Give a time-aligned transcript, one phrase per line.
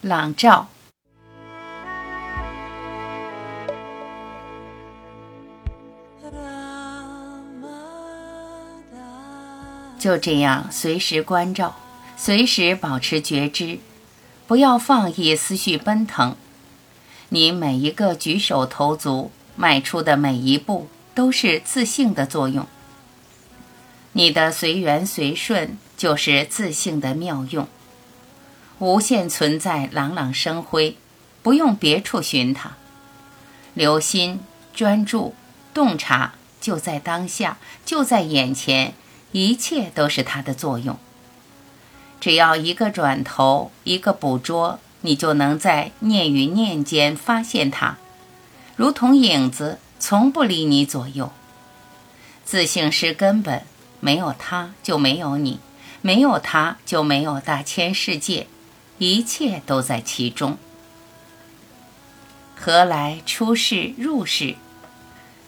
[0.00, 0.68] 朗照。
[9.98, 11.74] 就这样，随时关照，
[12.16, 13.80] 随时保持觉知，
[14.46, 16.36] 不要放逸思绪奔腾。
[17.30, 22.66] 你每一个举手投足、迈出的每一步，都是自信的作用。
[24.12, 27.66] 你的随缘随顺，就是自信的妙用。
[28.78, 30.96] 无限存在，朗朗生辉，
[31.42, 32.72] 不用别处寻它。
[33.74, 34.40] 留心、
[34.72, 35.34] 专注、
[35.74, 38.94] 洞察，就在当下，就在眼前。
[39.32, 40.96] 一切都是它的作用。
[42.18, 47.98] 只要一个转头，一个捕捉，你就能在念与念间发现它，
[48.74, 51.30] 如同影子，从不离你左右。
[52.44, 53.64] 自性是根本，
[54.00, 55.60] 没有它就没有你，
[56.00, 58.46] 没有它就没有大千世界，
[58.98, 60.58] 一切都在其中。
[62.56, 64.56] 何来出世入世？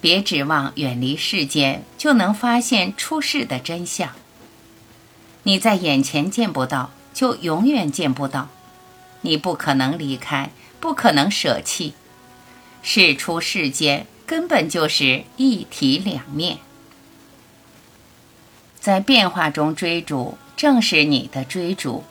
[0.01, 4.13] 别指望远离世间就能发现出世的真相。
[5.43, 8.49] 你在眼前见不到，就永远见不到。
[9.23, 11.95] 你不可能离开，不可能舍弃。
[12.83, 16.59] 事出世间根本就是一体两面，
[18.81, 22.05] 在变化中追逐，正是你的追逐，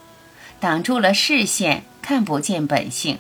[0.59, 3.17] 挡住了视线，看不见本性。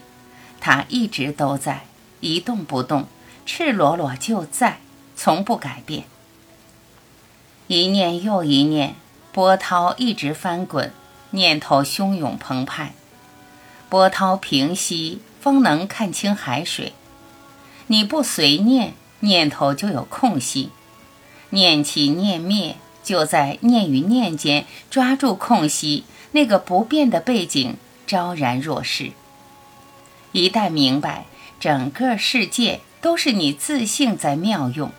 [0.59, 1.85] 它一直都在，
[2.19, 3.07] 一动不动。
[3.45, 4.79] 赤裸裸就在，
[5.15, 6.03] 从不改变。
[7.67, 8.95] 一念又一念，
[9.31, 10.91] 波涛一直翻滚，
[11.31, 12.93] 念头汹涌澎湃。
[13.87, 16.93] 波涛平息，方能看清海水。
[17.87, 20.69] 你不随念，念头就有空隙。
[21.51, 29.11] 念起念灭，就在念与念间抓住空隙，那个不变的背景昭然若市。
[30.31, 31.25] 一旦明白，
[31.59, 32.81] 整个世界。
[33.01, 34.91] 都是你自性在妙用，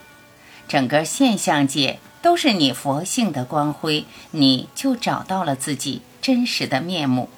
[0.66, 7.28] 整个现象界都是你佛性的光辉，你就找到了自己真实的面目。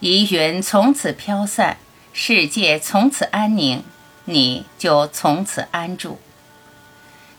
[0.00, 1.78] 疑云从此飘散，
[2.12, 3.82] 世界从此安宁，
[4.26, 6.18] 你就从此安住。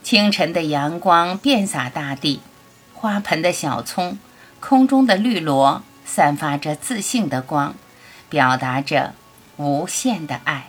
[0.02, 2.40] 清晨的阳光遍洒大地，
[2.94, 4.18] 花盆的小葱，
[4.60, 7.74] 空中的绿萝，散发着自信的光，
[8.28, 9.14] 表达着
[9.56, 10.68] 无限的爱。